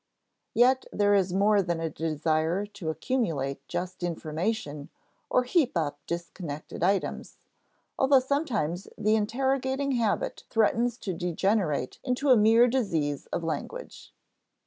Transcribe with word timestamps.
Yet 0.55 0.87
there 0.91 1.13
is 1.13 1.31
more 1.31 1.61
than 1.61 1.79
a 1.79 1.87
desire 1.87 2.65
to 2.65 2.89
accumulate 2.89 3.61
just 3.67 4.01
information 4.01 4.89
or 5.29 5.43
heap 5.43 5.77
up 5.77 5.99
disconnected 6.07 6.81
items, 6.81 7.37
although 7.99 8.19
sometimes 8.19 8.87
the 8.97 9.13
interrogating 9.15 9.91
habit 9.91 10.43
threatens 10.49 10.97
to 11.05 11.13
degenerate 11.13 11.99
into 12.03 12.31
a 12.31 12.35
mere 12.35 12.67
disease 12.67 13.27
of 13.27 13.43
language. 13.43 14.11